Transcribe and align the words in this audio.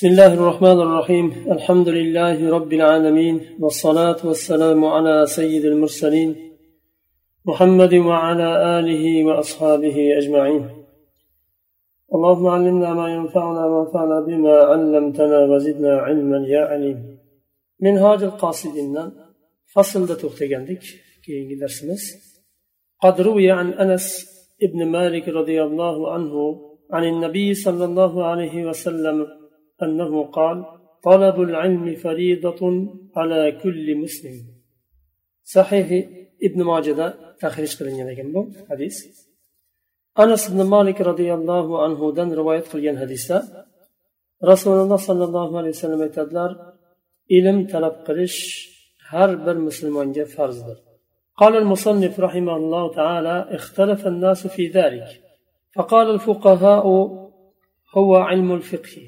بسم 0.00 0.08
الله 0.08 0.34
الرحمن 0.34 0.80
الرحيم 0.80 1.26
الحمد 1.56 1.88
لله 1.88 2.50
رب 2.50 2.72
العالمين 2.72 3.40
والصلاة 3.58 4.16
والسلام 4.24 4.84
على 4.84 5.26
سيد 5.26 5.64
المرسلين 5.64 6.30
محمد 7.44 7.94
وعلى 7.94 8.78
آله 8.78 9.24
وأصحابه 9.24 9.96
أجمعين 10.18 10.62
اللهم 12.14 12.46
علمنا 12.46 12.94
ما 12.94 13.08
ينفعنا 13.14 13.66
وانفعنا 13.66 14.20
بما 14.20 14.54
علمتنا 14.70 15.38
وزدنا 15.50 15.92
علما 16.06 16.38
يا 16.48 16.62
عليم 16.70 17.18
منهاج 17.80 18.22
القاصدين 18.22 19.10
فصل 19.74 20.08
تختجندك 20.08 20.84
كي 21.24 21.54
درسمس 21.60 22.04
قد 23.02 23.20
روي 23.20 23.50
عن 23.50 23.72
أنس 23.72 24.06
ابن 24.62 24.86
مالك 24.86 25.28
رضي 25.28 25.62
الله 25.62 26.12
عنه 26.12 26.34
عن 26.90 27.04
النبي 27.04 27.54
صلى 27.54 27.84
الله 27.84 28.24
عليه 28.24 28.64
وسلم 28.64 29.39
أنه 29.82 30.24
قال 30.24 30.64
طلب 31.02 31.40
العلم 31.40 31.94
فريضة 31.94 32.88
على 33.16 33.52
كل 33.62 33.96
مسلم 33.96 34.36
صحيح 35.44 36.08
ابن 36.42 36.62
ماجد 36.62 37.14
تخرج 37.40 37.72
قلنgan 37.78 38.28
bu 38.34 38.40
hadis 38.68 38.96
anas 40.22 40.42
ibn 40.48 40.60
malik 40.74 40.98
roziyallohu 41.10 41.72
anhudan 41.86 42.28
rivoyat 42.40 42.66
qilgan 42.72 42.96
hadisda 43.02 43.36
rasululloh 44.50 45.00
sollallohu 45.08 45.54
alayhi 45.60 45.74
vasallam 45.76 46.00
aytadilar 46.06 46.50
ilm 47.38 47.58
talab 47.72 47.96
qilish 48.06 48.38
har 49.10 49.30
bir 49.46 49.56
musulmonga 49.68 50.24
farzdir 50.36 50.78
قال 51.40 51.54
المصنف 51.62 52.14
رحمه 52.26 52.54
الله 52.60 52.84
تعالى 53.00 53.36
اختلف 53.58 54.00
الناس 54.12 54.40
في 54.54 54.64
ذلك 54.78 55.08
فقال 55.74 56.06
الفقهاء 56.16 56.86
هو 57.96 58.16
علم 58.16 58.52
الفقه 58.52 59.02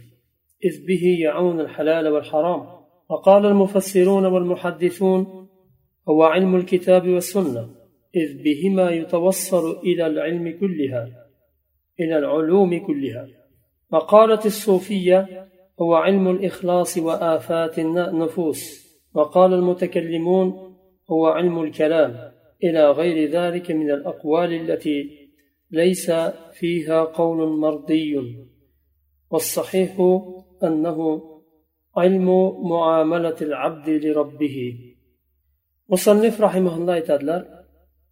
إذ 0.64 0.86
به 0.86 1.16
يعون 1.20 1.60
الحلال 1.60 2.08
والحرام. 2.08 2.82
وقال 3.10 3.46
المفسرون 3.46 4.26
والمحدثون 4.26 5.48
هو 6.08 6.22
علم 6.22 6.56
الكتاب 6.56 7.08
والسنة 7.08 7.70
إذ 8.16 8.42
بهما 8.42 8.90
يتوصل 8.90 9.80
إلى 9.80 10.06
العلم 10.06 10.58
كلها 10.60 11.08
إلى 12.00 12.18
العلوم 12.18 12.86
كلها. 12.86 13.28
وقالت 13.92 14.46
الصوفية 14.46 15.48
هو 15.80 15.94
علم 15.94 16.30
الإخلاص 16.30 16.98
وآفات 16.98 17.78
النفوس. 17.78 18.92
وقال 19.14 19.52
المتكلمون 19.52 20.76
هو 21.10 21.26
علم 21.26 21.62
الكلام 21.62 22.32
إلى 22.64 22.90
غير 22.90 23.30
ذلك 23.30 23.70
من 23.70 23.90
الأقوال 23.90 24.70
التي 24.70 25.28
ليس 25.70 26.10
فيها 26.52 27.04
قول 27.04 27.58
مرضي. 27.58 28.36
والصحيح 29.30 30.00
أنه 30.63 30.97
علم 31.97 32.27
معاملة 32.71 33.39
العبد 33.41 33.89
لربه 33.89 34.57
مصنف 35.89 36.41
رحمه 36.41 36.73
الله 36.77 36.93
aytadilar 36.99 37.41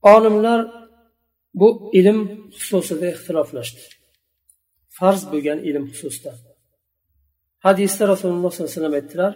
olimlar 0.02 0.60
bu 1.60 1.92
ilm 1.94 2.20
xususida 2.58 3.08
ixtiloflashdi 3.14 3.82
farz 4.98 5.22
bo'lgan 5.32 5.60
ilm 5.70 5.86
xususida 5.92 6.32
hadisda 7.66 8.04
rasululloh 8.14 8.52
sollallohu 8.52 8.72
alayhi 8.72 8.80
vasallam 8.80 8.98
aytdilar 9.00 9.34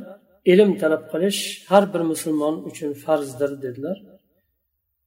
ilm 0.53 0.69
talab 0.81 1.03
qilish 1.11 1.41
har 1.71 1.83
bir 1.93 2.01
musulmon 2.11 2.55
uchun 2.69 2.91
farzdir 3.03 3.51
dedilar 3.65 3.97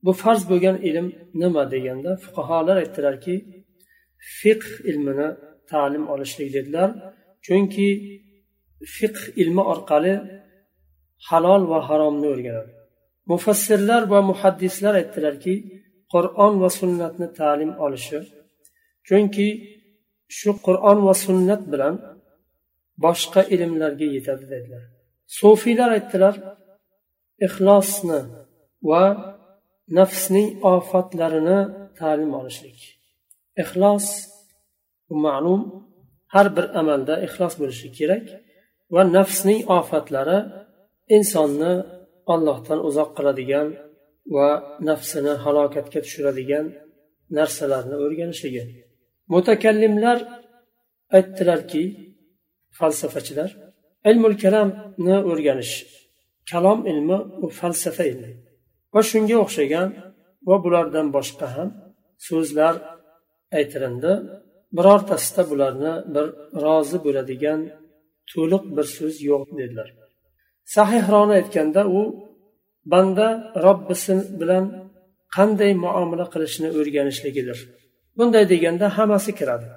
bu 0.05 0.13
farz 0.23 0.43
bo'lgan 0.51 0.77
ilm 0.89 1.07
nima 1.43 1.63
deganda 1.75 2.11
fuqarolar 2.25 2.77
aytdilarki 2.83 3.35
fiqh 4.39 4.69
ilmini 4.91 5.29
ta'lim 5.71 6.05
olishlik 6.15 6.49
dedilar 6.57 6.91
chunki 7.48 7.90
fiqh 8.96 9.22
ilmi 9.42 9.64
orqali 9.74 10.14
halol 11.28 11.64
va 11.72 11.80
haromni 11.88 12.28
o'rganadi. 12.34 12.72
Mufassirlar 13.32 14.02
va 14.12 14.20
muhaddislar 14.30 14.94
aytdilarki 15.02 15.54
qur'on 16.14 16.54
va 16.62 16.70
sunnatni 16.80 17.28
ta'lim 17.40 17.72
olishi 17.86 18.20
chunki 19.08 19.48
shu 20.38 20.52
qur'on 20.66 20.98
va 21.08 21.14
sunnat 21.26 21.62
bilan 21.72 21.96
boshqa 23.06 23.42
ilmlarga 23.54 24.08
yetadi 24.16 24.46
dedilar. 24.54 24.84
Sufiylar 25.40 25.90
aytdilar 25.98 26.36
ixlosni 27.48 28.20
va 28.90 29.04
nafsning 29.98 30.48
ofatlarini 30.74 31.60
ta'lim 32.00 32.32
olishlik. 32.40 32.80
Ixlos 33.64 34.08
ma'lum 35.26 35.62
har 36.34 36.48
bir 36.56 36.66
amalda 36.80 37.14
ixlos 37.28 37.54
bo'lishi 37.62 37.88
kerak 37.98 38.26
va 38.94 39.02
nafsning 39.18 39.60
ofatlari 39.78 40.40
insonni 41.18 41.74
ollohdan 42.34 42.80
uzoq 42.90 43.10
qiladigan 43.18 43.68
va 44.36 44.48
nafsini 44.90 45.34
halokatga 45.44 46.00
tushiradigan 46.06 46.66
narsalarni 47.38 47.96
o'rganishligi 48.04 48.64
mutakallimlar 49.34 50.18
aytdilarki 51.18 51.84
falsafachilar 52.78 53.50
ilmul 54.10 54.36
kalamni 54.44 55.16
o'rganish 55.32 55.74
kalom 56.52 56.80
ilmi 56.92 57.18
u 57.44 57.48
falsafa 57.60 58.04
ilmi. 58.12 58.32
Va 58.94 59.02
shunga 59.10 59.38
o'xshagan 59.44 59.90
va 60.48 60.56
bulardan 60.64 61.08
boshqa 61.16 61.48
ham 61.56 61.70
so'zlar 62.28 62.76
aytilindi. 63.60 64.12
Birortasida 64.76 65.44
bularni 65.52 65.94
bir 66.14 66.26
rozi 66.64 66.98
bo'ladigan 67.06 67.60
to'liq 68.32 68.64
bir 68.76 68.86
so'z 68.98 69.16
yo'q 69.30 69.44
dedilar. 69.60 69.90
Sahihroni 70.76 71.34
aytganda 71.40 71.82
u 72.00 72.02
banda 72.92 73.28
robbisi 73.66 74.14
bilan 74.42 74.64
qanday 75.36 75.72
muomala 75.84 76.26
qilishni 76.34 76.68
o'rganishligidir. 76.80 77.58
Bunday 78.18 78.44
deganda 78.54 78.88
hammasi 78.98 79.32
kiradi. 79.40 79.68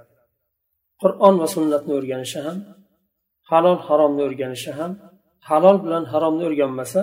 Qur'on 1.02 1.34
va 1.42 1.46
sunnatni 1.54 1.92
o'rganishi 1.98 2.40
ham 2.46 2.58
halol 3.50 3.78
haromni 3.86 4.22
o'rganishi 4.28 4.70
ham 4.78 4.92
halol 5.48 5.76
bilan 5.84 6.04
haromni 6.12 6.42
o'rganmasa 6.48 7.00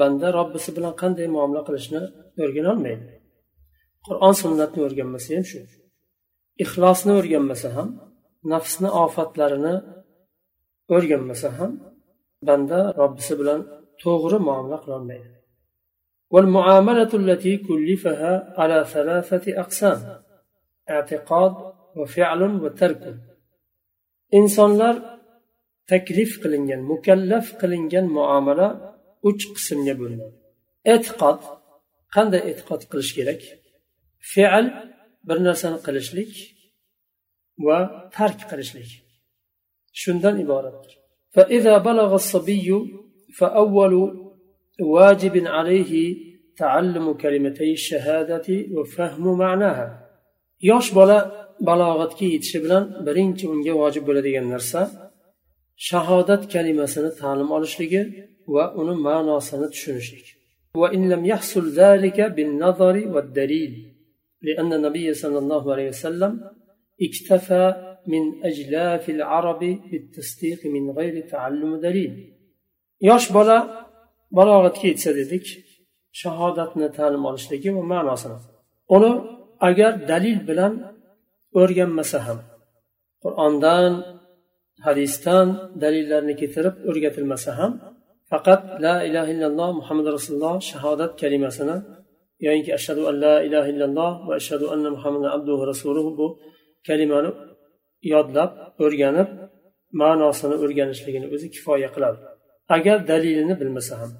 banda 0.00 0.26
robbisi 0.38 0.70
bilan 0.76 0.94
qanday 1.02 1.26
muomala 1.34 1.62
qilishni 1.68 2.00
o'rganolmaydi 2.42 3.06
qur'on 4.06 4.34
sunnatni 4.42 4.80
o'rganmasa 4.86 5.28
ham 5.36 5.44
shu. 5.50 5.60
ixlosni 6.63 7.11
o'rganmasa 7.19 7.69
ham 7.77 7.89
nafsni 8.53 8.89
ofatlarini 9.03 9.75
o'rganmasa 10.95 11.49
ham 11.57 11.71
banda 12.47 12.79
robbisi 12.99 13.33
bilan 13.39 13.59
to'g'ri 14.03 14.37
muomala 14.47 14.77
qilolmaydi 14.85 15.29
والمعاملة 16.33 17.11
التي 17.21 17.53
كلفها 17.67 18.33
على 18.59 18.85
ثلاثة 18.93 19.45
أقسام 19.63 19.99
اعتقاد 20.89 21.53
وفعل 21.99 22.41
وترك 22.63 23.03
insonlar 24.39 24.95
taklif 25.91 26.31
qilingan 26.43 26.81
mukallaf 26.91 27.45
qilingan 27.61 28.05
muomala 28.17 28.67
uch 29.29 29.43
qismga 29.55 29.93
bo'linadi 30.01 30.35
e'tiqod 30.93 31.39
qanday 32.15 32.41
e'tiqod 32.51 32.81
qilish 32.91 33.11
kerak 33.17 33.41
fe'l 34.31 34.65
bir 35.27 35.37
narsani 35.47 35.79
qilishlik 35.85 36.31
va 37.65 37.77
tark 38.15 38.39
qilishlik 38.51 38.89
shundan 40.01 40.35
iboratdir 40.45 40.93
فإذا 41.35 41.77
بلغ 41.89 42.09
الصبي 42.21 42.69
فأول 43.37 43.93
واجب 44.95 45.35
عليه 45.55 45.93
تعلم 46.57 47.13
كلمتي 47.13 47.71
الشهادة 47.79 48.47
وفهم 48.75 49.37
معناها 49.37 49.87
yosh 50.69 50.89
bola 50.95 51.17
balog'atga 51.67 52.25
yetishi 52.33 52.57
bilan 52.63 52.83
birinchi 53.07 53.45
unga 53.53 53.73
vojib 53.81 54.03
bo'ladigan 54.07 54.45
narsa 54.53 54.81
shahodat 55.89 56.43
kalimasini 56.53 57.11
ta'lim 57.21 57.49
olishligi 57.57 58.01
va 58.55 58.63
uni 58.81 58.95
ma'nosini 59.07 59.67
tushunishlik 59.73 60.25
وإن 64.43 64.73
لم 64.73 64.73
يحصل 64.73 64.73
ذلك 64.73 64.73
بالنظر 64.73 64.73
والدليل 64.73 64.73
لأن 64.73 64.73
النبي 64.73 65.13
صلى 65.13 65.37
الله 65.37 65.73
عليه 65.73 65.87
وسلم 65.87 66.31
اكتفى 67.01 67.97
من 68.07 68.45
أجلاف 68.45 69.09
العرب 69.09 69.59
بالتصديق 69.59 70.65
من 70.65 70.91
غير 70.91 71.27
تعلم 71.27 71.79
دليل 71.79 72.33
yosh 73.01 73.33
bola 73.33 73.57
balog'atga 74.37 74.87
yetsa 74.87 75.11
dedik 75.19 75.45
shahodatni 76.21 76.87
ta'lim 76.97 77.23
olishligi 77.29 77.69
va 77.77 77.83
ma'nosini 77.93 78.37
uni 78.95 79.11
agar 79.69 79.91
dalil 80.11 80.47
bilan 80.49 80.73
o'rganmasa 81.61 82.19
ham 82.27 82.39
qur'ondan 83.23 83.91
hadisdan 84.85 85.47
dalillarni 85.83 86.33
keltirib 86.41 86.75
o'rgatilmasa 86.89 87.51
ham 87.59 87.71
faqat 88.31 88.61
la 88.85 88.95
ilaha 89.09 89.29
illalloh 89.33 89.69
muhammad 89.79 90.07
rasululloh 90.17 90.55
shahodat 90.71 91.11
kalimasini 91.21 91.77
yoyinki 92.44 92.70
ashhadu 92.78 93.02
an 93.10 93.14
la 93.24 93.34
ilaha 93.48 93.68
illalloh 93.72 94.10
va 94.28 94.32
ashhadu 94.40 94.64
anna 94.74 94.88
muhammadan 94.96 95.30
abduhu 95.36 95.62
rasuluhu 95.72 96.10
bu 96.18 96.26
kalimani 96.86 97.30
yodlab 98.12 98.50
o'rganib 98.84 99.28
ma'nosini 100.00 100.56
o'rganishligini 100.64 101.26
o'zi 101.34 101.46
kifoya 101.54 101.88
qiladi. 101.94 102.18
Agar 102.76 102.98
dalilini 103.10 103.54
bilmasa 103.60 103.94
ham 104.00 104.10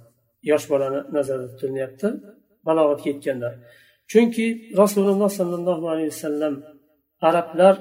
yosh 0.50 0.64
bolani 0.70 1.00
nazarda 1.16 1.46
tutilyapti 1.52 2.08
balog'atga 2.66 3.06
yetganda 3.12 3.48
chunki 4.10 4.46
rasululloh 4.82 5.30
sollallohu 5.38 5.84
alayhi 5.92 6.10
vasallam 6.14 6.54
arablar 7.28 7.74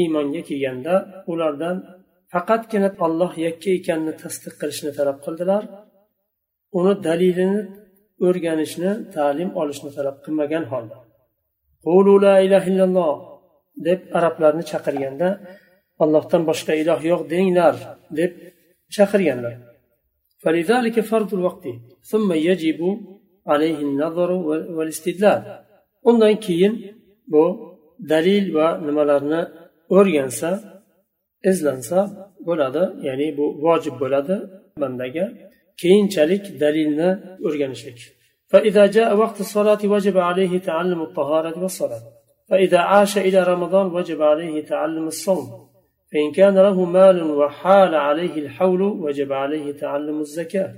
iymonga 0.00 0.42
kelganda 0.48 0.94
ulardan 1.32 1.76
faqatgina 2.32 2.88
olloh 3.04 3.32
yakka 3.46 3.70
ekanini 3.78 4.14
tasdiq 4.22 4.54
qilishni 4.60 4.90
talab 4.98 5.18
qildilar. 5.26 5.62
Uni 6.78 6.94
dalilini 7.06 7.60
o'rganishni 8.27 8.91
ta'lim 9.15 9.49
olishni 9.61 9.89
talab 9.97 10.17
qilmagan 10.25 10.63
holda 10.71 10.97
la 12.25 12.35
ilaha 12.47 12.67
illalloh 12.71 13.15
deb 13.87 13.99
arablarni 14.17 14.63
chaqirganda 14.71 15.29
allohdan 16.03 16.41
boshqa 16.49 16.73
iloh 16.81 16.99
yo'q 17.11 17.21
denglar 17.33 17.75
deb 18.19 18.31
chaqirganlar 18.95 19.55
فلذلك 20.45 20.95
فرض 21.11 21.29
الوقت 21.33 21.65
ثم 22.11 22.29
يجب 22.49 22.79
عليه 23.51 23.79
النظر 23.87 24.29
والاستدلال 24.77 25.41
undan 26.09 26.35
keyin 26.45 26.73
bu 27.33 27.43
dalil 28.11 28.45
va 28.57 28.67
nimalarni 28.87 29.41
o'rgansa 29.97 30.51
izlansa 31.51 31.99
bo'ladi 32.47 32.83
ya'ni 33.07 33.27
bu 33.37 33.45
vojib 33.65 33.95
bo'ladi 34.03 34.35
bandaga 34.81 35.25
keyinchalik 35.80 36.44
dalilni 36.62 37.10
o'rganishlik. 37.46 38.00
فإذا 38.50 38.84
جاء 38.96 39.16
وقت 39.16 39.38
الصلاة 39.40 39.78
وجب 39.84 40.16
عليه 40.18 40.58
تعلم 40.58 41.02
الطهارة 41.02 41.62
والصلاة 41.62 42.02
فإذا 42.48 42.78
عاش 42.78 43.18
إلى 43.18 43.42
رمضان 43.42 43.86
وجب 43.86 44.22
عليه 44.22 44.64
تعلم 44.72 45.06
الصوم 45.06 45.68
فإن 46.12 46.32
كان 46.32 46.54
له 46.66 46.84
مال 46.84 47.18
وحال 47.40 47.94
عليه 47.94 48.34
الحول 48.44 48.82
وجب 48.82 49.32
عليه 49.32 49.66
تعلم 49.72 50.20
الزكاة 50.20 50.74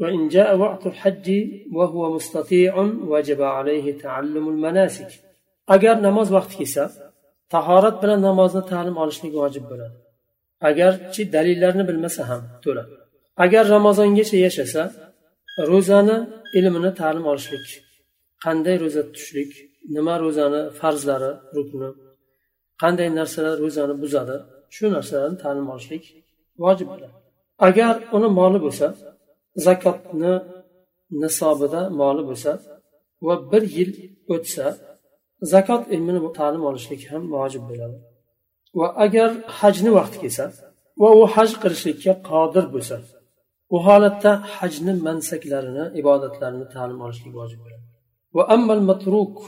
وإن 0.00 0.28
جاء 0.28 0.56
وقت 0.56 0.86
الحج 0.86 1.28
وهو 1.72 2.14
مستطيع 2.14 2.78
وجب 3.12 3.42
عليه 3.42 3.98
تعلم 3.98 4.48
المناسك 4.48 5.10
agar 5.74 5.96
namoz 6.06 6.28
vaqti 6.36 6.54
kelsa 6.60 6.84
tahorat 7.54 7.96
bilan 8.02 8.20
namozni 8.28 8.62
ta'lim 8.70 8.96
olishlik 9.02 9.32
vojib 9.40 9.64
bo'ladi. 9.70 9.96
Agarchi 10.68 11.22
dalillarni 11.34 11.84
bilmasa 11.90 12.22
ham 12.30 12.42
to'la. 12.64 12.84
Agar 13.44 13.64
ramazongacha 13.74 14.36
yashasa 14.46 14.82
ro'zani 15.72 16.16
ilmini 16.58 16.90
ta'lim 17.00 17.24
olishlik 17.32 17.66
qanday 18.44 18.76
ro'za 18.84 19.02
tutishlik 19.08 19.50
nima 19.94 20.14
ro'zani 20.24 20.60
farzlari 20.80 21.32
rukni 21.56 21.88
qanday 22.82 23.08
narsalar 23.18 23.56
ro'zani 23.64 23.94
buzadi 24.02 24.36
shu 24.74 24.84
narsalarni 24.96 25.38
ta'lim 25.44 25.66
olishlik 25.74 26.04
vojib 26.62 26.88
bo'ladi. 26.92 27.16
Agar 27.68 27.94
uni 28.16 28.28
moli 28.38 28.58
bo'lsa 28.66 28.86
zakotni 29.66 30.34
nisobida 31.22 31.80
moli 32.00 32.22
bo'lsa 32.30 32.52
va 33.26 33.34
bir 33.50 33.62
yil 33.76 33.90
o'tsa 34.34 34.66
zakot 35.52 35.82
ilmini 35.94 36.20
ta'lim 36.38 36.62
olishlik 36.70 37.02
ham 37.10 37.22
vojib 37.36 37.62
bo'ladi. 37.70 37.96
Va 38.78 38.88
agar 39.04 39.30
hajni 39.58 39.90
vaqti 39.98 40.16
kelsa 40.22 40.44
va 41.00 41.08
u 41.20 41.22
haj 41.34 41.50
qilishlikka 41.62 42.12
qodir 42.30 42.66
bo'lsa 42.74 42.96
u 43.74 43.76
holatda 43.86 44.32
hajni 44.56 44.92
mansaklarini 45.06 45.84
ibodatlarini 46.00 46.66
ta'lim 46.74 46.98
olishlik 47.06 47.34
vojib 47.40 47.60
bo'ladi. 47.64 47.90
وأما 48.32 48.72
المتروك 48.74 49.38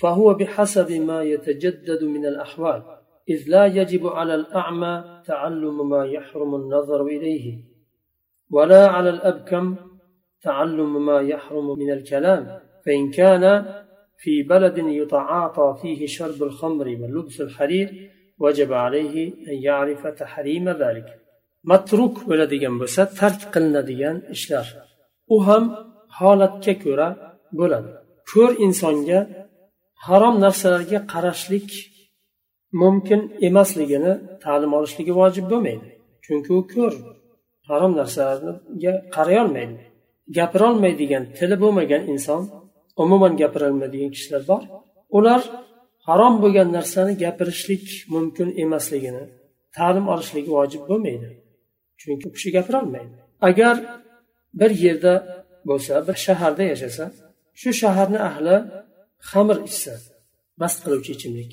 فهو 0.00 0.34
بحسب 0.34 0.92
ما 0.92 1.22
يتجدد 1.22 2.04
من 2.04 2.26
الأحوال 2.26 2.82
إذ 3.28 3.44
لا 3.48 3.66
يجب 3.66 4.06
على 4.06 4.34
الأعمى 4.34 5.22
تعلم 5.26 5.88
ما 5.88 6.06
يحرم 6.06 6.54
النظر 6.54 7.06
إليه 7.06 7.64
ولا 8.50 8.86
على 8.88 9.10
الأبكم 9.10 9.76
تعلم 10.42 11.06
ما 11.06 11.20
يحرم 11.20 11.78
من 11.78 11.90
الكلام 11.92 12.58
فإن 12.86 13.10
كان 13.10 13.74
في 14.18 14.42
بلد 14.42 14.78
يتعاطى 14.78 15.78
فيه 15.82 16.06
شرب 16.06 16.42
الخمر 16.42 16.88
ولبس 16.88 17.40
الحرير 17.40 18.10
وجب 18.38 18.72
عليه 18.72 19.32
أن 19.48 19.62
يعرف 19.62 20.06
تحريم 20.06 20.68
ذلك 20.68 21.21
matruk 21.70 22.14
bo'ladigan 22.30 22.74
bo'lsa 22.80 23.02
tark 23.18 23.40
qilinadigan 23.54 24.16
ishlar. 24.36 24.66
U 25.34 25.36
ham 25.46 25.64
holatga 26.18 26.74
ko'ra 26.84 27.08
bo'ladi. 27.58 27.90
Ko'r 28.30 28.52
insonga 28.66 29.20
harom 30.06 30.34
narsalarga 30.44 30.98
qarashlik 31.12 31.68
mumkin 32.82 33.20
emasligini 33.48 34.12
ta'lim 34.44 34.72
olishligi 34.78 35.12
vojib 35.20 35.46
bo'lmaydi. 35.52 35.86
Chunki 36.24 36.50
u 36.58 36.60
ko'r 36.74 36.94
harom 37.68 37.92
narsalarga 38.00 38.92
qarayolmaydi. 39.16 39.82
Gapirolmaydigan 40.36 41.24
tili 41.36 41.56
bo'lmagan 41.62 42.02
inson 42.12 42.42
umuman 43.02 43.32
gapirolmaydigan 43.42 44.10
kishilar 44.16 44.42
bor. 44.50 44.62
Ular 45.18 45.42
harom 46.08 46.34
bo'lgan 46.42 46.68
narsani 46.76 47.12
gapirishlik 47.24 47.84
mumkin 48.14 48.48
emasligini 48.64 49.24
ta'lim 49.76 50.06
olishligi 50.12 50.50
vojib 50.58 50.82
bo'lmaydi. 50.90 51.28
chunki 52.01 52.25
u 52.29 52.31
kishi 52.35 52.49
gapirolmaydi 52.55 53.17
agar 53.49 53.75
bir 54.59 54.71
yerda 54.85 55.13
bo'lsa 55.69 55.93
bir 56.07 56.17
shaharda 56.25 56.63
yashasa 56.71 57.05
shu 57.61 57.69
shaharni 57.81 58.19
ahli 58.29 58.55
xamir 59.29 59.57
ichsa 59.69 59.93
mast 60.61 60.77
qiluvchi 60.83 61.11
ichimlik 61.17 61.51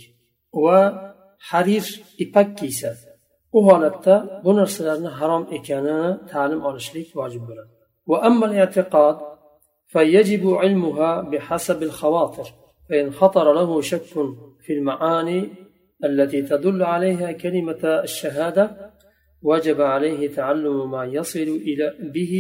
va 0.65 0.79
harir 1.51 1.87
ipak 2.25 2.49
kiysa 2.59 2.91
u 3.57 3.59
holatda 3.69 4.15
bu 4.45 4.51
narsalarni 4.61 5.11
harom 5.19 5.45
ekanini 5.57 6.11
ta'lim 6.33 6.61
olishlik 6.69 7.09
vojib 7.21 7.45
bo'ladi 7.51 7.75
وأما 8.07 8.47
الاعتقاد 8.47 9.17
فيجب 9.87 10.55
علمها 10.55 11.21
بحسب 11.21 11.83
الخواطر 11.83 12.47
فإن 12.89 13.13
خطر 13.13 13.53
له 13.53 13.81
شك 13.81 14.03
في 14.65 14.73
المعاني 14.73 15.41
التي 16.05 16.43
تدل 16.43 16.83
عليها 16.83 17.33
كلمة 17.33 17.83
الشهادة 17.85 18.65
وجب 19.44 19.82
عليه 19.82 20.32
تعلم 20.36 20.92
ما 20.92 21.06
يصل 21.06 21.40
إلى 21.40 21.96
به 22.00 22.34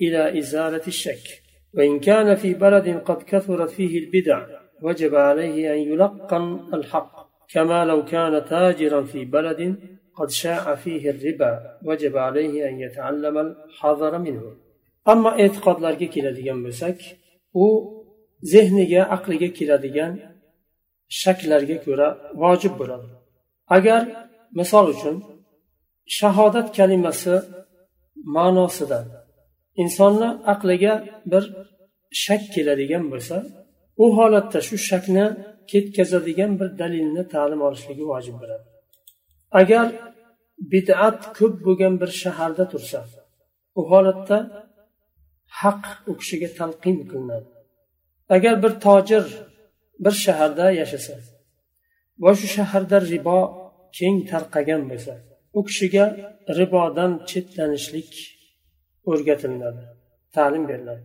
إلى 0.00 0.38
إزالة 0.38 0.86
الشك. 0.86 1.26
وإن 1.74 2.00
كان 2.00 2.34
في 2.34 2.54
بلد 2.54 2.88
قد 3.08 3.22
كثرت 3.22 3.70
فيه 3.70 3.98
البدع 3.98 4.46
وجب 4.82 5.14
عليه 5.14 5.74
أن 5.74 5.78
يلقن 5.78 6.74
الحق. 6.74 7.28
كما 7.48 7.84
لو 7.84 8.04
كان 8.04 8.44
تاجرا 8.44 9.02
في 9.02 9.24
بلد 9.24 9.76
قد 10.14 10.30
شاع 10.30 10.74
فيه 10.74 11.10
الربا 11.10 11.78
وجب 11.84 12.16
عليه 12.16 12.68
أن 12.68 12.80
يتعلم 12.80 13.38
الحذر 13.38 14.18
منه. 14.18 14.42
أما 15.08 15.30
اعتقاد 15.40 15.80
لارجي 15.80 16.06
كلا 16.06 16.30
ديان 16.30 16.62
بسك 16.62 17.00
و 17.54 17.98
zehniga 18.42 19.02
aqliga 19.16 19.48
kiradigan 19.56 20.12
shaklarga 21.20 21.76
ko'ra 21.84 22.08
vojib 22.42 22.74
bo'ladi 22.80 23.08
agar 23.76 24.00
misol 24.58 24.86
uchun 24.94 25.16
shahodat 26.18 26.68
kalimasi 26.78 27.34
ma'nosida 28.36 29.00
insonni 29.82 30.28
aqliga 30.52 30.94
bir 31.32 31.44
shak 32.24 32.42
keladigan 32.54 33.04
bo'lsa 33.12 33.36
u 34.02 34.04
holatda 34.16 34.58
shu 34.68 34.76
shakni 34.90 35.26
ketkazadigan 35.70 36.52
bir 36.60 36.68
dalilni 36.80 37.22
ta'lim 37.34 37.60
olishligi 37.68 38.04
vojib 38.12 38.36
bo'ladi. 38.42 38.66
Agar 39.60 39.86
bid'at 40.72 41.20
ko'p 41.38 41.54
bo'lgan 41.66 41.94
bir 42.00 42.10
shaharda 42.22 42.64
tursa 42.72 43.00
u 43.78 43.80
holatda 43.90 44.38
haq 45.60 45.82
u 46.10 46.12
kishiga 46.20 46.48
talqin 46.58 46.96
qilinadi. 47.10 47.48
Agar 48.36 48.54
bir 48.64 48.72
tojir 48.84 49.24
bir 50.04 50.14
shaharda 50.24 50.66
yashasa 50.80 51.14
va 52.24 52.32
shu 52.40 52.46
shaharda 52.56 52.96
ribo 53.12 53.38
keng 53.98 54.16
tarqagan 54.30 54.82
bo'lsa 54.90 55.14
u 55.57 55.59
kishiga 55.67 56.05
ribodan 56.59 57.11
chetlanishlik 57.29 58.11
o'rgatilinadi 59.11 59.83
ta'lim 60.35 60.63
beriladi 60.69 61.03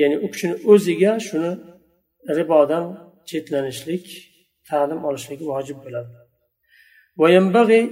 ya'ni 0.00 0.16
u 0.24 0.26
kishini 0.32 0.56
o'ziga 0.72 1.12
shuni 1.28 1.52
ribodan 2.38 2.84
chetlanishlik 3.30 4.06
ta'lim 4.70 5.00
olishligi 5.08 5.44
vojib 5.54 5.78
bo'ladi 5.86 6.12
وينبغي 7.22 7.82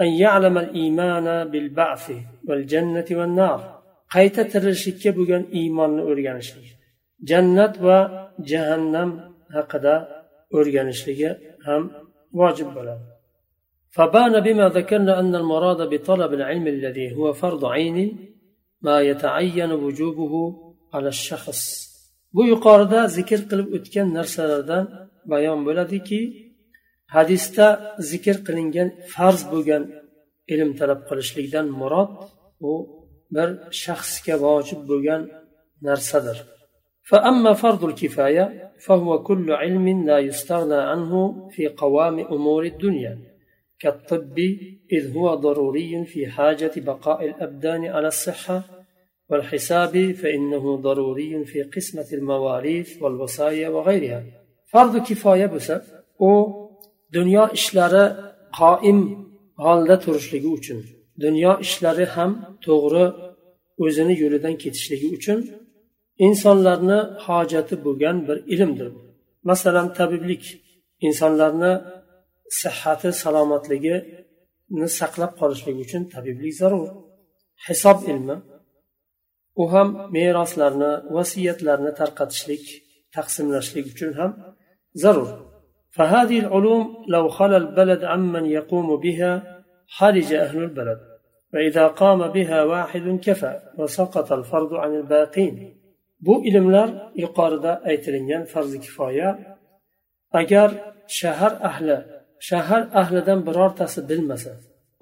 أن 0.00 0.10
يعلم 0.24 0.54
الإيمان 0.64 1.26
بالبعث 1.50 2.04
والجنة 2.48 3.08
والنار 3.18 3.60
qayta 4.14 4.42
tirilishlikka 4.52 5.10
bo'lgan 5.18 5.42
iymonni 5.60 6.02
o'rganishlik 6.10 6.68
jannat 7.30 7.74
va 7.86 7.98
jahannam 8.50 9.10
haqida 9.56 9.94
o'rganishligi 10.56 11.30
ham 11.66 11.82
vojib 12.40 12.68
bo'ladi 12.76 13.04
فبان 13.95 14.39
بما 14.39 14.69
ذكرنا 14.69 15.19
أن 15.19 15.35
المراد 15.35 15.89
بطلب 15.89 16.33
العلم 16.33 16.67
الذي 16.67 17.15
هو 17.15 17.33
فرض 17.33 17.65
عين 17.65 17.97
ما 18.81 19.01
يتعين 19.01 19.71
وجوبه 19.71 20.33
على 20.93 21.07
الشخص 21.07 21.87
bu 22.35 22.43
yuqorida 22.53 22.99
zikr 23.17 23.39
qilib 23.49 23.67
o'tgan 23.77 24.07
narsalardan 24.17 24.85
bayon 25.31 25.59
bo'ladiki 25.67 26.21
hadisda 27.15 27.67
zikr 28.11 28.35
qilingan 28.47 28.89
farz 29.13 29.41
bo'lgan 29.51 29.83
ilm 30.53 30.69
talab 30.79 31.01
qilishlikdan 31.09 31.65
murod 31.79 32.11
u 32.69 32.71
bir 33.35 33.49
shaxsga 33.83 34.35
vojib 34.45 34.81
bo'lgan 34.89 35.21
narsadir 35.87 36.39
فأما 37.11 37.53
فرض 37.63 37.81
الكفاية 37.89 38.45
فهو 38.85 39.23
كل 39.23 39.47
علم 39.61 39.87
لا 40.09 40.17
يستغنى 40.29 40.79
عنه 40.91 41.13
في 41.53 41.63
قوام 41.67 42.15
أمور 42.35 42.63
الدنيا 42.73 43.13
كالطب 43.80 44.38
إذ 44.92 45.16
هو 45.16 45.34
ضروري 45.34 46.04
في 46.04 46.26
حاجة 46.26 46.72
بقاء 46.76 47.26
الأبدان 47.26 47.84
على 47.86 48.08
الصحة 48.08 48.62
والحساب 49.28 50.12
فإنه 50.12 50.76
ضروري 50.76 51.44
في 51.44 51.62
قسمة 51.62 52.06
المواريث 52.12 53.02
والوصايا 53.02 53.68
وغيرها 53.68 54.24
فرض 54.72 54.94
كفاية 55.08 55.46
بس 55.46 55.72
و 56.18 56.32
دنيا 57.10 57.52
إشلارة 57.52 58.34
قائم 58.52 59.22
holda 59.64 59.96
turishligi 60.04 60.48
uchun 60.58 60.78
dunyo 61.24 61.52
ishlari 61.66 62.06
ham 62.14 62.30
to'g'ri 62.66 63.06
o'zini 63.84 64.14
yo'lidan 64.22 64.54
ketishligi 64.62 65.08
uchun 65.16 65.38
insonlarni 66.26 66.98
hojati 67.26 67.74
bo'lgan 67.84 68.16
bir 68.28 68.38
ilmdir 68.54 68.88
masalan 69.50 69.86
tabiblik 69.98 70.44
insonlarni 71.06 71.72
sihhati 72.62 73.08
salomatligini 73.22 74.88
saqlab 75.00 75.32
qolishligi 75.40 75.80
uchun 75.86 76.02
tabiblik 76.14 76.52
zarur 76.60 76.88
hisob 77.66 77.98
ilmi 78.10 78.36
u 79.62 79.64
ham 79.72 79.88
meroslarni 80.14 80.92
vasiyatlarni 81.16 81.92
tarqatishlik 82.00 82.64
taqsimlashlik 83.16 83.86
uchun 83.92 84.12
ham 84.18 84.30
zarur 85.04 85.30
فهذه 85.98 86.38
العلوم 86.44 86.84
لو 87.14 87.24
خلا 87.36 87.56
البلد 87.62 88.02
عمن 88.12 88.44
يقوم 88.58 88.88
بها 89.04 89.32
حرج 89.96 90.28
أهل 90.44 90.58
البلد 90.66 91.00
وإذا 91.52 91.86
قام 91.86 92.20
بها 92.36 92.58
واحد 92.72 93.06
كفى 93.26 93.52
وسقط 93.78 94.28
الفرض 94.32 94.74
عن 94.74 94.92
الباقين 95.00 95.54
bu 96.26 96.44
ilmlar 96.46 96.88
yuqorida 97.14 97.72
aytilingan 97.84 98.44
farzi 98.52 98.80
kifoya 98.80 99.28
agar 100.40 100.70
shahar 101.18 101.52
ahli 101.70 101.96
shahar 102.49 102.81
ahlidan 103.01 103.39
birortasi 103.47 103.99
bilmasa 104.09 104.51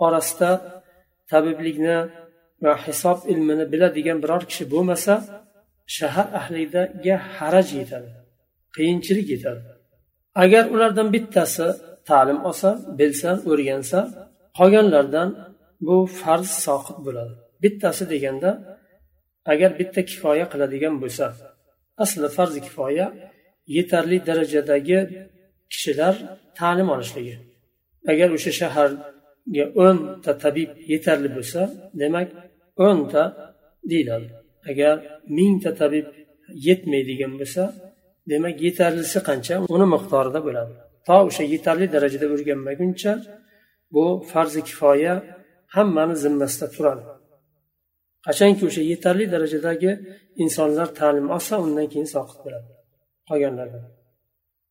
orasida 0.06 0.52
tabiblikni 1.32 1.98
va 2.64 2.74
hisob 2.86 3.18
ilmini 3.32 3.66
biladigan 3.74 4.18
biror 4.24 4.44
kishi 4.50 4.66
bo'lmasa 4.74 5.14
shahar 5.98 6.28
ahliga 6.40 7.16
haraj 7.38 7.68
yetadi 7.80 8.12
qiyinchilik 8.76 9.28
yetadi. 9.34 9.62
Agar 10.44 10.64
ulardan 10.74 11.08
bittasi 11.16 11.68
ta'lim 12.10 12.40
olsa 12.50 12.70
bilsa 13.00 13.32
o'rgansa 13.52 14.00
qolganlardan 14.58 15.30
bu 15.88 15.98
farz 16.20 16.50
soqit 16.66 16.98
bo'ladi. 17.06 17.34
Bittasi 17.64 18.04
deganda 18.14 18.52
agar 19.52 19.72
bitta 19.80 20.02
kifoya 20.12 20.46
qiladigan 20.52 20.96
bo'lsa 21.04 21.26
asli 22.04 22.28
farzi 22.38 22.60
kifoya 22.68 23.08
yetarli 23.76 24.18
darajadagi 24.28 25.00
kishilar 25.72 26.16
ta'lim 26.60 26.88
olishligi. 26.96 27.36
Agar 28.12 28.30
o'sha 28.38 28.52
shaharga 28.60 29.66
o'nta 29.86 30.32
tabib 30.44 30.70
yetarli 30.92 31.30
bo'lsa 31.38 31.62
demak 32.02 32.28
o'nta 32.88 33.24
deyiladi. 33.92 34.28
Agar 34.72 34.96
mingta 35.38 35.72
tabib 35.82 36.08
yetmaydigan 36.68 37.34
bo'lsa 37.40 37.64
demak 38.32 38.56
yetarlisi 38.68 39.20
qancha? 39.30 39.56
Uni 39.76 39.88
miqdorida 39.96 40.40
bo'ladi. 40.48 40.74
To 41.08 41.16
o'sha 41.30 41.44
yetarli 41.54 41.86
darajada 41.96 42.28
o'rganmaguncha 42.34 43.12
bu 43.94 44.06
farzi 44.32 44.62
kifoya 44.70 45.14
hammani 45.76 46.16
zimmasida 46.24 46.68
turadi. 46.76 47.04
Qachonki 48.26 48.64
o'sha 48.70 48.84
yetarli 48.92 49.26
darajadagi 49.34 49.92
insonlar 50.44 50.88
ta'lim 51.00 51.28
olsa 51.36 51.54
undan 51.66 51.88
keyin 51.94 52.10
soqit 52.16 52.40
bo'ladi 52.46 52.70
qolganlardan. 53.30 53.84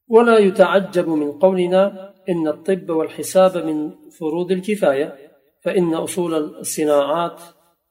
ولا 0.09 0.39
يتعجب 0.39 1.09
من 1.09 1.33
قولنا 1.33 2.15
إن 2.29 2.49
الطب 2.49 2.91
والحساب 2.91 3.57
من 3.57 3.91
فروض 4.11 4.53
الكفاية 4.53 5.17
فإن 5.63 5.95
أصول 5.95 6.35
الصناعات 6.35 7.41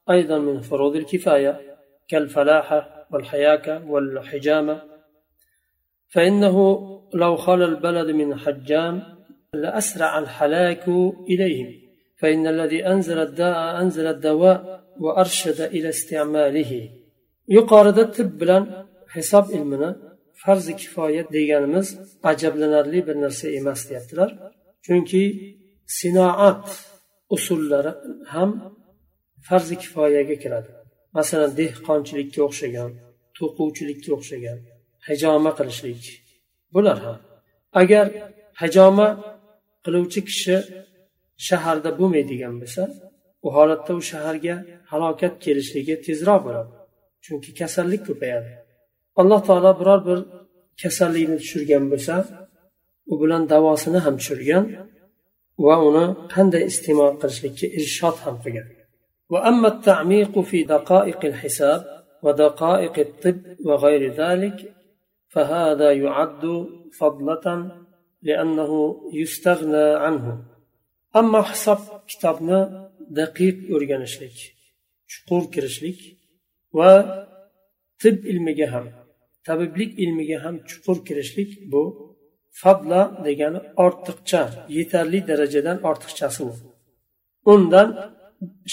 أيضا 0.10 0.38
من 0.38 0.62
فروض 0.62 0.96
الكفاية 0.96 1.62
كالفلاحة 2.08 3.08
والحياكة 3.12 3.92
والحجامة. 3.92 4.82
فإنه 6.10 6.58
لو 7.14 7.36
خلى 7.36 7.66
البلد 7.66 8.10
من 8.10 8.36
حجام 8.40 9.04
لأسرع 9.54 10.20
الحلاك 10.20 10.88
إليهم. 11.30 11.74
فإن 12.18 12.48
الذي 12.48 12.88
أنزل 12.88 13.18
الداء 13.18 13.82
أنزل 13.82 14.08
الدواء 14.08 14.84
وأرشد 15.00 15.62
إلى 15.62 15.90
استعماله. 15.90 16.90
يقارد 17.48 18.00
الطب 18.00 18.68
حساب 19.08 19.44
علمنا 19.52 20.13
farzi 20.44 20.74
kifoya 20.82 21.24
deganimiz 21.36 21.88
ajablanarli 22.32 23.00
bir 23.08 23.16
narsa 23.24 23.48
emas 23.60 23.82
deyaptilar. 23.90 24.30
Chunki 24.86 25.24
sinoat 25.98 26.66
usullari 27.36 27.92
ham 28.34 28.50
farzi 29.48 29.76
kifoyaga 29.84 30.36
kiradi. 30.44 30.70
Masalan 31.18 31.52
dehqonchilikka 31.60 32.42
o'xshagan 32.48 32.92
to'quvchilikka 33.38 34.10
o'xshagan 34.18 34.60
hajoma 35.08 35.52
qilishlik 35.58 36.02
bular 36.74 36.98
ham. 37.06 37.20
Agar 37.82 38.06
hajoma 38.62 39.08
qiluvchi 39.86 40.22
kishi 40.30 40.56
shaharda 41.48 41.90
bo'lmaydigan 42.00 42.56
bo'lsa 42.62 42.84
u 43.46 43.48
holatda 43.56 43.92
u 44.00 44.02
shaharga 44.12 44.56
halokat 44.92 45.34
kelishligi 45.46 45.96
tezroq 46.06 46.42
bo'ladi. 46.48 46.72
Chunki 47.26 47.50
kasallik 47.60 48.02
ko'payadi. 48.10 48.52
alloh 49.21 49.41
taolo 49.49 49.73
biror 49.81 50.01
bir 50.09 50.19
kasallikni 50.81 51.37
tushirgan 51.43 51.85
bo'lsa 51.93 52.15
u 53.13 53.15
bilan 53.21 53.43
davosini 53.53 53.99
ham 54.05 54.15
tushirgan 54.21 54.65
va 55.65 55.75
uni 55.89 56.05
qanday 56.35 56.63
iste'mol 56.71 57.13
qilishlikka 57.21 57.67
irshod 57.79 58.17
ham 58.27 58.37
qilgan 58.45 58.69
وأما 59.31 59.69
التعميق 59.69 60.41
في 60.41 60.59
دقائق 60.63 61.25
الحساب 61.25 61.81
ودقائق 62.23 62.99
الطب 62.99 63.43
وغير 63.65 64.03
ذلك 64.13 64.75
فهذا 65.29 65.93
يعد 65.93 66.45
فضلة 66.99 67.47
لأنه 68.23 69.03
يستغنى 69.13 69.87
عنه 70.05 70.45
أما 71.17 71.43
حساب 71.43 71.79
كتابنا 72.09 72.91
دقيق 73.11 73.57
أرجنشلك 73.75 74.39
شقور 75.07 75.45
كرشلك 75.45 76.01
وطب 76.73 78.19
المجهم 78.35 78.93
tabiblik 79.47 79.91
ilmiga 80.03 80.39
ham 80.45 80.55
chuqur 80.69 80.97
kirishlik 81.07 81.51
bu 81.73 81.83
fadla 82.61 83.01
degani 83.27 83.61
ortiqcha 83.85 84.43
yetarli 84.77 85.21
darajadan 85.31 85.79
ortiqchasi 85.91 86.41
u 86.49 86.51
undan 87.53 87.89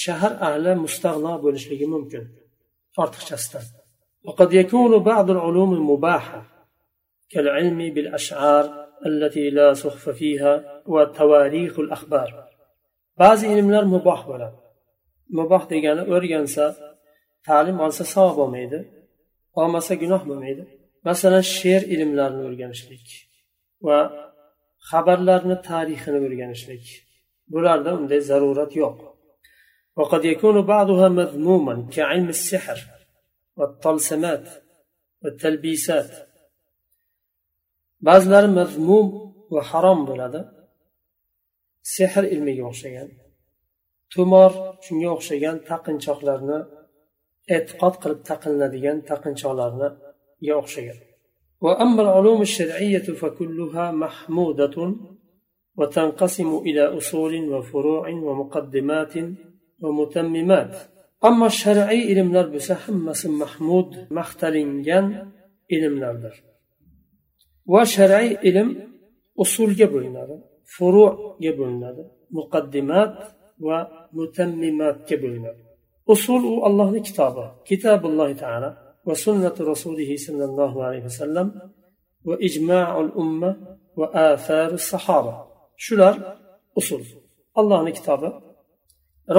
shahar 0.03 0.33
ahli 0.47 0.71
mustag'no 0.85 1.33
bo'lishligi 1.45 1.87
mumkin 1.93 2.23
ortiqchasidan 3.03 3.65
وقد 4.27 4.53
يكون 4.53 4.91
بعض 5.11 5.27
العلوم 5.35 5.73
المباحة 5.73 6.39
كالعلم 7.29 7.79
بالأشعار 7.93 8.65
التي 9.05 9.49
لا 9.49 9.73
سخف 9.73 10.09
فيها 10.09 10.53
وتواريخ 10.93 11.79
الأخبار 11.79 12.29
بعض 13.17 13.37
علمlar 13.45 13.83
muboh 13.93 14.21
bo'ladi 14.29 14.57
muboh 15.37 15.63
degani 15.71 16.03
o'rgansa 16.15 16.65
ta'lim 17.47 17.77
olsa 17.85 18.03
savob 18.13 18.37
olmaydi 18.43 18.79
olmasa 19.61 19.93
gunoh 20.01 20.21
bo'lmaydi 20.29 20.63
masalan 21.07 21.45
she'r 21.57 21.83
ilmlarini 21.95 22.43
o'rganishlik 22.47 23.05
va 23.87 23.99
xabarlarni 24.89 25.57
tarixini 25.69 26.19
o'rganishlik 26.27 26.85
bularda 27.53 27.89
unday 27.99 28.21
zarurat 28.31 28.73
yo'q 28.83 28.97
وقد 29.99 30.25
يكون 30.33 30.57
بعضها 30.73 31.07
مذموما 31.21 31.75
كعلم 31.95 32.29
السحر 32.37 32.79
والطلسمات 33.57 34.45
والتلبيسات 35.21 36.11
ba'zilari 38.07 38.49
mazmum 38.59 39.07
va 39.53 39.61
harom 39.69 39.99
bo'ladi 40.09 40.41
sehr 41.95 42.23
ilmiga 42.35 42.63
o'xshagan 42.71 43.09
tumor 44.13 44.51
shunga 44.85 45.09
o'xshagan 45.15 45.57
taqinchoqlarni 45.69 46.59
e'tiqod 47.55 47.95
qilib 48.01 48.19
taqiniladigan 48.29 48.97
taqinchoqlarniga 49.09 50.55
o'xshagan 50.61 50.99
وأما 51.65 52.01
العلوم 52.05 52.41
الشرعية 52.41 53.07
فكلها 53.21 53.85
محمودة 54.03 54.77
وتنقسم 55.77 56.49
إلى 56.67 56.83
أصول 56.97 57.33
وفروع 57.53 58.09
ومقدمات 58.27 59.13
ومتممات 59.83 60.73
أما 61.29 61.45
الشرعي 61.53 61.99
علم 62.09 62.27
نربس 62.35 62.71
حمس 62.71 63.21
محمود 63.41 63.89
مختلنجان 64.17 65.05
علم 65.71 65.93
نردر 66.03 66.35
وشرعي 67.65 68.29
علم 68.43 68.69
أصول 69.41 69.69
جبرنا 69.79 70.23
furuga 70.73 71.51
bo'linadi 71.59 72.03
muqaddimat 72.37 73.15
va 73.65 73.77
mutammimatga 74.17 75.15
bo'linadi 75.23 75.61
usul 76.14 76.42
u 76.52 76.54
allohni 76.68 77.00
kitobi 77.08 77.44
kitabullohi 77.68 78.34
taala 78.42 78.68
va 79.06 79.14
sunnati 79.24 79.60
rasulihi 79.72 80.14
sollallohu 80.26 80.78
alayhi 80.86 81.04
vasallam 81.10 81.48
va 82.28 82.34
ijmaul 82.48 83.10
umma 83.22 83.50
va 84.00 84.06
afaru 84.32 84.76
sahoba 84.90 85.34
shular 85.84 86.14
usul. 86.80 87.02
Allohni 87.60 87.92
kitobi 87.98 88.28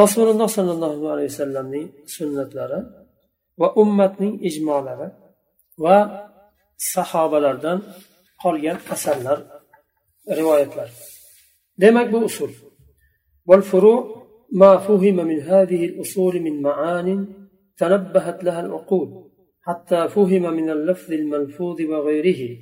rasululloh 0.02 0.50
sollallohu 0.58 1.04
alayhi 1.14 1.30
vasallamning 1.34 1.88
sunnatlari 2.16 2.80
va 3.62 3.68
ummatning 3.82 4.34
ijmolari 4.50 5.08
va 5.84 5.98
sahobalardan 6.94 7.80
qolgan 8.44 8.78
asarlar 8.94 9.40
rivoyatlar 10.40 10.90
demak 11.82 12.08
bu 12.14 12.20
usul. 12.30 12.52
ما 14.53 14.77
فهم 14.77 15.17
من 15.31 15.41
هذه 15.41 15.85
الأصول 15.85 16.41
من 16.41 16.63
معان 16.63 17.27
تنبهت 17.77 18.45
لها 18.45 18.61
العقول 18.61 19.09
حتى 19.63 20.09
فهم 20.09 20.55
من 20.59 20.71
اللفظ 20.71 21.13
الملفوظ 21.13 21.81
وغيره 21.81 22.59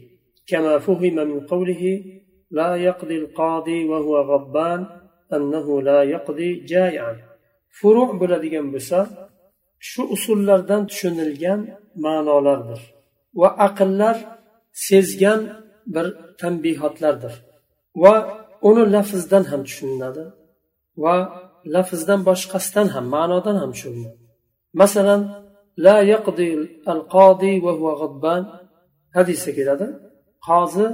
كما 0.46 0.78
فهم 0.78 1.14
من 1.14 1.40
قوله 1.40 2.04
لا 2.50 2.76
يقضي 2.76 3.16
القاضي 3.18 3.84
وهو 3.84 4.16
غضبان 4.20 4.86
أنه 5.32 5.82
لا 5.82 6.02
يقضي 6.02 6.50
جائعا 6.54 7.16
فروع 7.80 8.08
bo'ladigan 8.20 8.66
bo'lsa 8.74 8.98
shu 9.90 10.02
usullardan 10.14 10.82
tushunilgan 10.90 11.60
ma'nolardir 12.04 12.80
va 13.40 13.48
aqllar 13.66 14.16
sezgan 14.88 15.40
bir 15.94 16.06
tanbihotlardir 16.40 17.34
va 18.02 18.14
uni 18.68 18.84
lafzdan 18.94 19.44
ham 19.50 19.60
tushuniladi 19.68 20.24
va 21.04 21.16
lafzdan 21.75 22.21
boshqasidan 22.29 22.87
ham 22.93 23.05
ma'nodan 23.15 23.55
ham 23.61 23.71
tushuniladi 23.75 24.17
masalan 24.81 25.21
la 25.85 25.95
yaqdi 26.13 26.47
al 26.93 27.01
qodi 27.15 27.51
va 27.65 27.71
huwa 27.77 27.93
g'adban 28.01 28.41
hadisda 29.17 29.51
keladi 29.57 29.87
qozi 30.47 30.85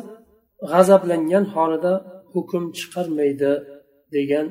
g'azablangan 0.72 1.46
holida 1.54 1.94
hukm 2.34 2.64
chiqarmaydi 2.78 3.52
degan 4.16 4.48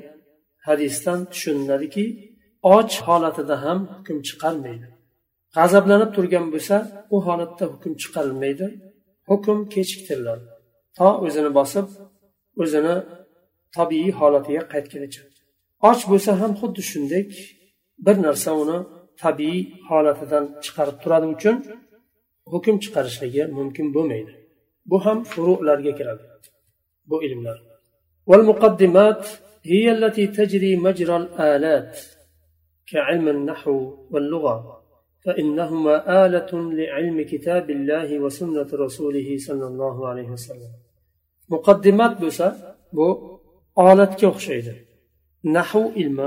hadisdan 0.67 1.19
tushuniladiki 1.33 2.05
och 2.65 2.91
holatida 3.07 3.57
ham 3.65 3.79
hukm 3.95 4.19
chiqarmaydi. 4.29 4.87
G'azablanib 5.57 6.11
turgan 6.17 6.47
bo'lsa 6.55 6.77
u 7.15 7.17
holatda 7.27 7.65
hukm 7.73 7.93
chiqarilmaydi. 8.03 8.67
Hukm 9.31 9.59
kechiktiriladi. 9.75 10.45
To 10.99 11.09
o'zini 11.27 11.51
bosib 11.59 11.87
o'zini 12.63 12.95
tabiiy 13.77 14.11
holatiga 14.21 14.63
qaytgunicha 14.73 15.23
och 15.90 16.02
bo'lsa 16.12 16.32
ham 16.42 16.52
xuddi 16.60 16.82
shunday 16.92 17.24
bir 18.06 18.16
narsa 18.26 18.52
uni 18.64 18.78
tabiiy 19.24 19.60
holatidan 19.90 20.46
chiqarib 20.64 20.98
turadi 21.04 21.28
uchun 21.36 21.56
hukm 22.54 22.76
chiqarishligi 22.84 23.44
mumkin 23.58 23.88
bo'lmaydi 23.96 24.34
bu 24.90 24.98
ham 25.06 25.18
furularga 25.32 25.92
kiradi 26.00 26.24
bu 27.10 27.18
ilmlar 27.28 27.60
والمقدمات 28.30 29.24
هي 29.72 29.86
التي 29.98 30.28
تجري 30.28 30.72
مجرى 30.76 31.16
الآلات 31.24 32.00
كعلم 32.92 33.28
النحو 33.28 33.76
واللغة 34.12 34.56
فإنهما 35.26 36.26
آلة 36.26 36.52
لعلم 36.80 37.18
كتاب 37.32 37.66
الله 37.70 38.20
وسنة 38.20 38.70
رسوله 38.86 39.38
صلى 39.48 39.66
الله 39.72 39.96
عليه 40.10 40.30
وسلم 40.36 40.72
مقدمات 41.50 42.14
بسا 42.22 42.50
بو 42.94 43.08
آلة 43.80 44.12
كوخشيدة 44.20 44.76
نحو 45.45 45.91
علم 45.97 46.19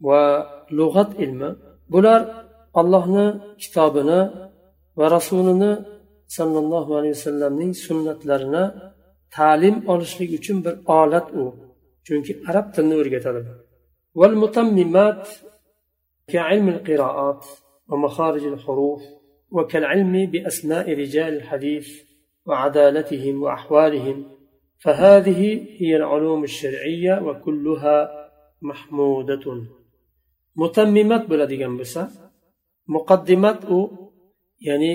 ولغة 0.00 1.10
علم. 1.18 1.56
بولار 1.88 2.20
الله 2.76 3.40
كتابنا 3.62 4.50
ورسولنا 4.96 5.70
صلى 6.26 6.58
الله 6.58 6.86
عليه 6.96 7.10
وسلم 7.10 7.72
سنة 7.72 8.18
لرنا 8.24 8.64
ta'lim 9.30 9.88
olishlik 9.88 10.30
uchun 10.38 10.64
bir 10.64 10.74
olat 10.86 11.34
u 11.34 11.54
chunki 12.06 12.32
arab 12.48 12.66
tilini 12.74 12.96
o'rgatadi 13.00 13.42
والمتممات 14.20 15.28
كعلم 16.32 16.68
القراءات 16.68 17.44
ومخارج 17.88 18.44
الحروف 18.44 19.02
وكالعلم 19.50 20.14
بأسماء 20.32 20.86
رجال 21.02 21.32
الحديث 21.40 21.88
وعدالتهم 22.46 23.42
وأحوالهم 23.42 24.24
فهذه 24.78 25.66
هي 25.80 25.96
العلوم 25.96 26.44
الشرعية 26.44 27.14
وكلها 27.26 28.25
mahmudatun. 28.70 29.58
Mutammimat 30.60 31.22
bo'ladigan 31.30 31.72
bo'lsa 31.80 32.02
muqaddimat 32.94 33.58
u 33.76 33.78
ya'ni 34.68 34.92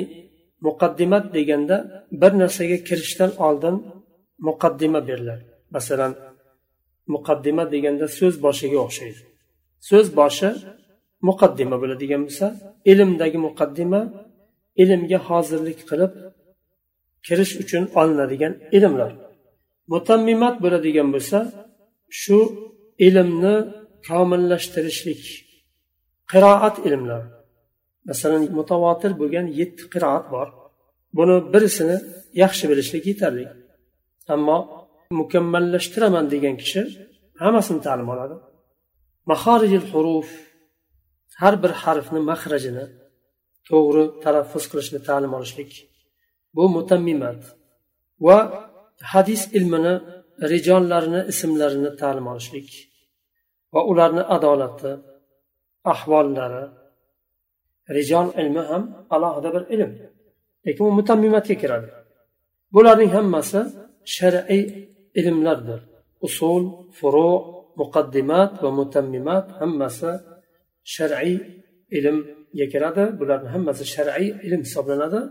muqaddimat 0.65 1.25
deganda 1.35 1.77
bir 2.21 2.31
narsaga 2.41 2.77
kirishdan 2.87 3.31
oldin 3.47 3.75
muqaddima 4.47 4.99
beriladi. 5.07 5.43
Masalan 5.75 6.13
muqaddima 7.13 7.63
deganda 7.73 8.05
so'z 8.17 8.35
boshiga 8.45 8.79
o'xshaydi. 8.85 9.21
So'z 9.89 10.07
boshi 10.19 10.49
muqaddima 11.27 11.75
bo'ladigan 11.83 12.21
bo'lsa 12.27 12.47
ilmdagi 12.91 13.37
muqaddima 13.47 14.01
ilmga 14.81 15.19
hozirlik 15.27 15.79
qilib 15.89 16.11
kirish 17.25 17.53
uchun 17.63 17.83
olinadigan 17.99 18.53
ilmlar. 18.77 19.11
Mutammimat 19.93 20.55
bo'ladigan 20.63 21.07
bo'lsa 21.15 21.39
shu 22.21 22.37
ilmni 23.07 23.55
komillashtirishlik 24.07 25.23
qiroat 26.31 26.75
ilmlar 26.87 27.23
masalan 28.09 28.43
mutavotir 28.59 29.11
bo'lgan 29.21 29.45
yetti 29.59 29.83
qiroat 29.93 30.25
bor. 30.33 30.47
Buni 31.17 31.35
birisini 31.53 31.97
yaxshi 32.43 32.65
bilishlik 32.71 33.03
yetarli. 33.11 33.45
Ammo 34.33 34.57
mukammallashtiraman 35.19 36.25
degan 36.33 36.55
kishi 36.61 36.81
hammasini 37.41 37.81
ta'lim 37.87 38.07
oladi. 38.13 38.35
Mahorijil 39.31 39.85
huruf 39.91 40.29
har 41.41 41.53
bir 41.63 41.71
harfni 41.83 42.21
mahrajini 42.31 42.85
to'g'ri 43.69 44.03
talaffuz 44.23 44.63
qilishni 44.71 44.99
ta'lim 45.07 45.31
olishlik 45.37 45.71
bu 46.55 46.63
mutammimat 46.75 47.41
va 48.25 48.37
hadis 49.13 49.41
ilmini 49.57 49.95
rijollarini 50.51 51.21
ismlarini 51.31 51.91
ta'lim 52.01 52.25
olishlik. 52.33 52.69
Va 53.73 53.81
ularni 53.91 54.23
adolati 54.35 54.91
ahvollari 55.93 56.63
rijol 57.97 58.27
ilmi 58.41 58.63
ham 58.69 58.83
alohida 59.15 59.49
bir 59.55 59.63
ilm. 59.75 59.91
Lekin 60.65 60.83
u 60.89 60.91
mutammimatga 60.99 61.55
kiradi. 61.61 61.89
Bularning 62.75 63.11
hammasi 63.17 63.61
shar'iy 64.15 64.63
ilmlardir. 65.19 65.79
Usul 66.27 66.63
furu 66.97 67.31
muqaddimat 67.81 68.51
va 68.63 68.69
mutammimat 68.79 69.47
hammasi 69.59 70.11
shar'iy 70.95 71.35
ilmga 71.97 72.65
kiradi. 72.73 73.03
Bularni 73.19 73.49
hammasi 73.55 73.83
shar'iy 73.95 74.29
ilm 74.47 74.61
hisoblanadi 74.67 75.21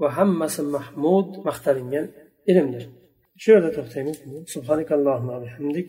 va 0.00 0.08
hammasi 0.18 0.62
mahmud 0.76 1.28
maqtalingan 1.48 2.06
ilmdir. 2.50 2.84
Shu 3.42 3.48
yerda 3.54 3.70
to'xtaymiz. 3.76 4.16
Subhanakallohumma 4.54 5.36
bihamdik. 5.44 5.88